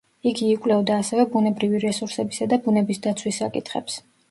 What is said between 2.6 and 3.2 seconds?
ბუნების